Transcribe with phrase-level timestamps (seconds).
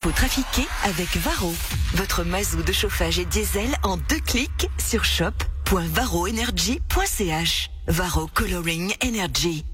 [0.00, 1.52] Pour trafiquer avec Varro.
[1.94, 7.70] Votre mazou de chauffage et diesel en deux clics sur shop.varroenergy.ch.
[7.88, 9.64] Varro Coloring Energy.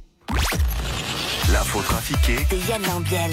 [1.52, 3.32] L'info trafiquée De Yann Lambiel.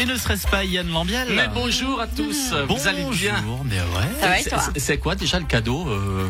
[0.00, 3.76] Et ne serait-ce pas Yann Lambiel Mais bonjour à tous, vous allez bien Bonjour, mais
[3.78, 3.84] ouais.
[4.20, 6.28] Ça va et C'est- toi c'est- C'est quoi déjà le cadeau euh,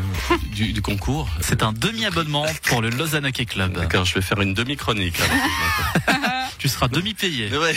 [0.51, 1.27] du, du concours?
[1.39, 3.73] C'est un demi-abonnement pour le Lausanne Hockey Club.
[3.73, 5.19] D'accord, je vais faire une demi-chronique.
[6.61, 7.49] Tu seras demi-payé.
[7.57, 7.73] Ouais.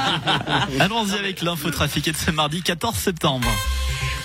[0.80, 3.46] Allons-y avec l'info trafiquée de ce mardi 14 septembre.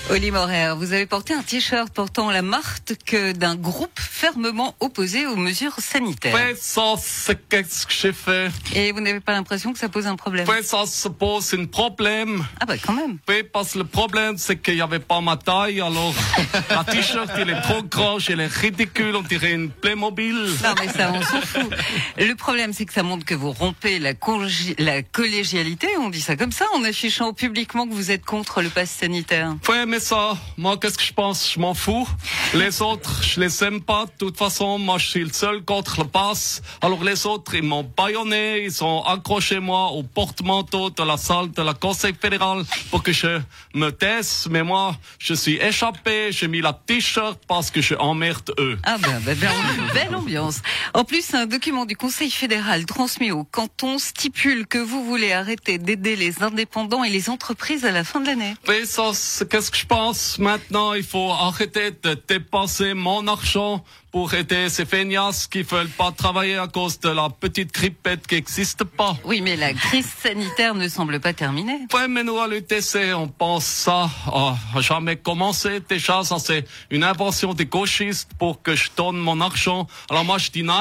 [0.10, 5.28] Oli Morer, vous avez porté un t-shirt portant la marque que d'un groupe fermement opposé
[5.28, 6.38] aux mesures sanitaires.
[6.56, 8.50] C'est qu'est-ce que j'ai fait?
[8.74, 10.48] Et vous n'avez pas l'impression que ça pose un problème?
[10.48, 12.46] Se pose un problème.
[12.62, 13.18] Ah bah quand même.
[13.28, 16.14] Oui, parce que le problème, c'est qu'il n'y avait pas ma taille, alors
[16.70, 20.36] la t-shirt, il est trop grand, il est ridicule, on dirait une Playmobil.
[20.64, 21.70] Non mais ça, on s'en fout.
[22.18, 26.54] Le problème, c'est que ça montre que vous rompez la, collégialité, on dit ça comme
[26.54, 29.54] ça, en affichant publiquement que vous êtes contre le pass sanitaire.
[29.68, 31.52] Ouais, mais ça, moi, qu'est-ce que je pense?
[31.54, 32.08] Je m'en fous.
[32.54, 34.06] Les autres, je les aime pas.
[34.06, 36.62] De toute façon, moi, je suis le seul contre le pass.
[36.82, 41.52] Alors les autres, ils m'ont baïonné, ils ont accroché moi au porte-manteau de la salle
[41.52, 43.40] de la Conseil fédéral pour que je
[43.74, 44.48] me taise.
[44.50, 48.78] Mais moi, je suis échappé, j'ai mis la t-shirt parce que je emmerde eux.
[48.84, 49.52] Ah ben, ben, ben,
[49.94, 50.62] belle ambiance.
[50.94, 55.78] En plus, un document du Conseil fédéral transmis au canton stipule que vous voulez arrêter
[55.78, 58.54] d'aider les indépendants et les entreprises à la fin de l'année.
[58.68, 63.84] Oui, ça, c'est qu'est-ce que je pense maintenant Il faut arrêter de dépenser mon argent
[64.12, 68.36] pour aider ces feignasses qui veulent pas travailler à cause de la petite grippette qui
[68.36, 69.18] n'existe pas.
[69.26, 71.80] Oui, mais la crise sanitaire ne semble pas terminée.
[71.94, 75.82] Ouais, mais nous, à l'UTC, on pense ça a jamais commencé.
[75.88, 79.88] Déjà, ça, c'est une invention des gauchistes pour que je donne mon argent.
[80.10, 80.78] Alors moi, je dis non.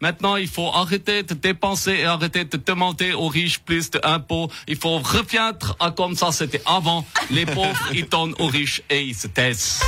[0.00, 4.50] Maintenant, il faut arrêter de dépenser et arrêter de demander aux riches plus d'impôts.
[4.66, 7.04] Il faut reviendre à comme ça c'était avant.
[7.30, 9.80] Les pauvres, ils donnent aux riches et ils se taisent.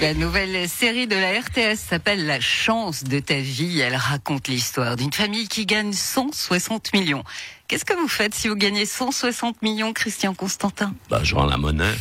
[0.00, 3.80] La nouvelle série de la RTS s'appelle La chance de ta vie.
[3.80, 7.22] Elle raconte l'histoire d'une famille qui gagne 160 millions.
[7.68, 10.94] Qu'est-ce que vous faites si vous gagnez 160 millions, Christian Constantin?
[11.08, 11.94] Bah, je rends la monnaie.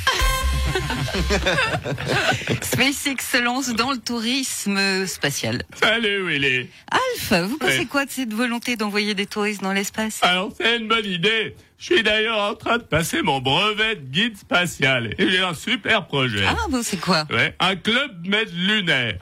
[2.62, 5.64] SpaceX se lance dans le tourisme spatial.
[5.82, 6.68] Salut Willy.
[6.92, 7.88] Alf, vous pensez Oui.
[7.88, 10.20] quoi de cette volonté d'envoyer des touristes dans l'espace?
[10.24, 11.56] Alors c'est une bonne idée.
[11.82, 15.56] Je suis d'ailleurs en train de passer mon brevet de guide spatial et j'ai un
[15.56, 16.46] super projet.
[16.48, 17.26] Ah bon, c'est quoi?
[17.32, 19.18] Ouais, un club med lunaire.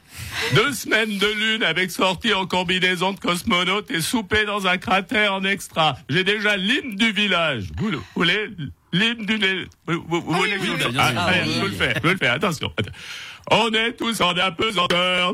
[0.55, 5.35] Deux semaines de lune avec sortie en combinaison de cosmonaute et souper dans un cratère
[5.35, 5.97] en extra.
[6.09, 7.67] J'ai déjà l'hymne du village.
[7.77, 8.49] Vous, vous voulez?
[8.91, 9.37] L'hymne du...
[9.87, 11.31] Vous, vous- vous voulez que je vous le- bien Ah,
[12.23, 12.73] Ah, attention.
[13.51, 15.33] On est tous en apesanteur.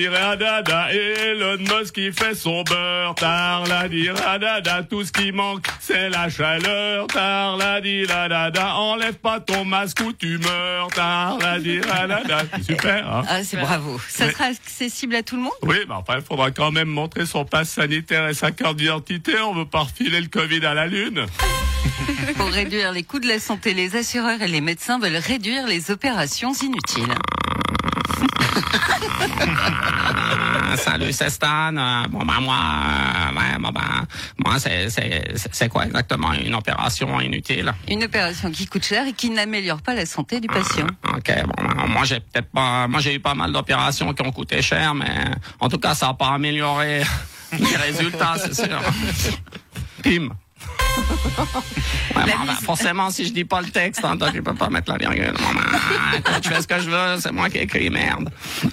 [0.00, 6.08] Diradada, Elon Musk qui fait son beurre, tar la diradada, tout ce qui manque c'est
[6.08, 12.42] la chaleur, tar la diradada, enlève pas ton masque ou tu meurs, tar la diradada,
[12.66, 14.00] super, hein Ah, c'est bravo.
[14.08, 15.52] Ça Mais- sera accessible à tout le monde?
[15.62, 19.40] Oui, mais enfin, il faudra quand même montrer son passe sanitaire et sa carte d'identité,
[19.40, 21.24] on veut pas refiler le Covid à la Lune.
[22.36, 25.92] Pour réduire les coûts de la santé, les assureurs et les médecins veulent réduire les
[25.92, 27.14] opérations inutiles.
[29.52, 31.76] Ah, salut, c'est Stan.
[31.76, 34.06] Euh, bon, ben, moi, euh, ouais, bon, ben,
[34.44, 36.32] moi, c'est, c'est, c'est- quoi exactement?
[36.32, 37.72] Une opération inutile?
[37.88, 40.86] Une opération qui coûte cher et qui n'améliore pas la santé du patient.
[41.14, 44.32] Ok, bon, ben, moi, j'ai peut-être pas, moi, j'ai eu pas mal d'opérations qui ont
[44.32, 45.12] coûté cher, mais
[45.60, 47.02] en tout cas, ça n'a pas amélioré
[47.58, 48.80] les résultats, c'est sûr.
[50.02, 50.28] Pim.
[52.14, 54.90] Ouais, ben, forcément, si je dis pas le texte, hein, toi, tu peux pas mettre
[54.90, 55.34] la virgule.
[55.34, 58.30] Ben, je fais ce que je veux, c'est moi qui écris, merde.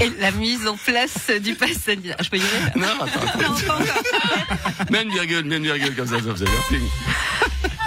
[0.00, 2.16] Et la mise en place du pass sanitaire.
[2.20, 2.72] Je peux y aller?
[2.76, 3.38] Non, attends.
[3.38, 4.90] Non, pas encore.
[4.90, 6.46] Mets une virgule, mets une virgule comme ça, ça faisait.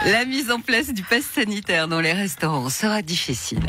[0.06, 3.62] La mise en place du pass sanitaire dans les restaurants sera difficile.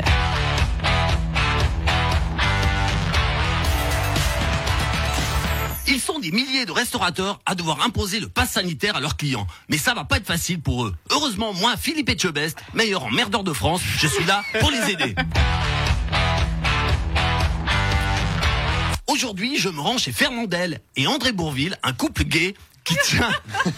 [6.21, 9.47] Des milliers de restaurateurs à devoir imposer le pass sanitaire à leurs clients.
[9.69, 10.95] Mais ça va pas être facile pour eux.
[11.09, 15.15] Heureusement, moi, Philippe Etchebest, meilleur emmerdeur de France, je suis là pour les aider.
[19.07, 22.53] Aujourd'hui, je me rends chez Fernandel et André Bourville, un couple gay
[22.83, 23.31] qui tient,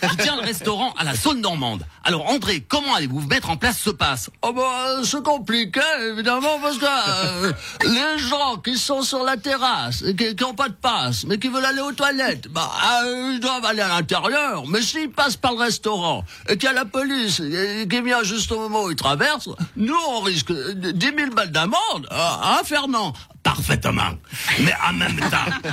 [0.10, 1.86] qui tient le restaurant à la zone normande.
[2.06, 5.80] Alors André, comment allez-vous mettre en place ce pass Oh bah, c'est compliqué,
[6.12, 7.54] évidemment, parce que euh,
[7.86, 11.48] les gens qui sont sur la terrasse, et qui n'ont pas de passe, mais qui
[11.48, 12.70] veulent aller aux toilettes, bah,
[13.06, 14.68] euh, ils doivent aller à l'intérieur.
[14.68, 18.52] Mais s'ils passent par le restaurant, et qu'il y a la police qui vient juste
[18.52, 22.08] au moment où ils traversent, nous, on risque 10 000 balles d'amende.
[22.12, 23.14] Ah, hein, Fernand?
[23.44, 24.18] Parfaitement.
[24.62, 25.70] Mais en même temps,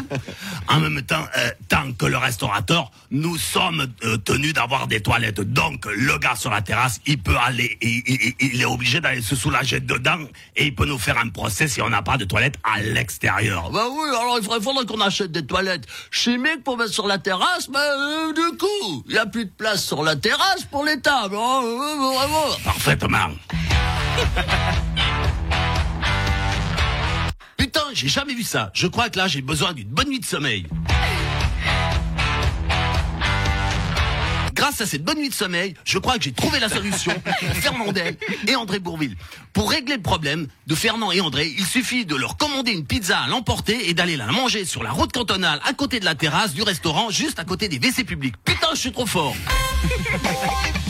[0.68, 5.40] en même temps, euh, tant que le restaurateur, nous sommes euh, tenus d'avoir des toilettes.
[5.40, 9.22] Donc, le gars sur la terrasse, il peut aller, il, il- il est obligé d'aller
[9.22, 10.20] se soulager dedans
[10.54, 13.70] et il peut nous faire un procès si on n'a pas de toilettes à l'extérieur.
[13.70, 17.18] Bah oui, alors il faudrait, faudrait qu'on achète des toilettes chimiques pour mettre sur la
[17.18, 20.84] terrasse, mais euh, du coup, il n'y a plus de place sur la terrasse pour
[20.84, 21.36] les tables.
[21.36, 22.56] hein, euh, vraiment.
[22.64, 23.30] Parfaitement.
[27.56, 28.70] Putain, j'ai jamais vu ça.
[28.74, 30.66] Je crois que là, j'ai besoin d'une bonne nuit de sommeil.
[34.70, 37.56] Grâce à cette bonne nuit de sommeil, je crois que j'ai trouvé la solution pour
[37.56, 39.16] Fernandel et André Bourville.
[39.52, 43.18] Pour régler le problème de Fernand et André, il suffit de leur commander une pizza
[43.18, 46.54] à l'emporter et d'aller la manger sur la route cantonale à côté de la terrasse
[46.54, 48.36] du restaurant, juste à côté des WC publics.
[48.44, 49.34] Putain, je suis trop fort.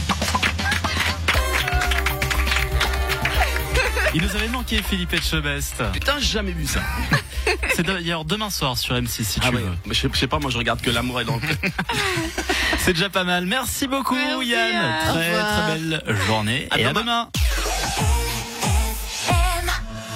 [4.12, 5.82] Il nous avait manqué Philippe Etchebest.
[5.92, 6.80] Putain, j'ai jamais vu ça.
[7.74, 9.70] C'est d'ailleurs demain soir sur M6 si tu Ah ouais, veux.
[9.86, 11.56] mais je sais- je sais pas, moi je regarde que l'amour est dans le cœur.
[12.78, 13.46] C'est déjà pas mal.
[13.46, 14.72] Merci beaucoup Merci, Yann.
[14.72, 14.94] Yann.
[15.08, 15.66] Très très
[16.06, 17.00] belle journée À et à demain.
[17.02, 17.28] demain.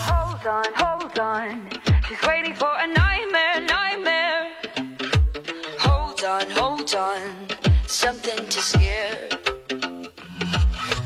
[0.08, 1.60] Hold on, hold on.
[2.08, 4.48] She's waiting for a nightmare, nightmare.
[5.80, 7.56] Hold on, hold on.
[7.86, 9.28] Something to scare.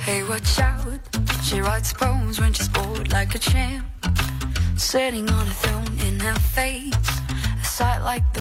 [0.07, 1.18] Hey, watch out.
[1.49, 3.87] She writes poems when she's bored like a champ.
[4.77, 6.93] Sitting on a throne in her face.
[7.63, 8.37] A sight like the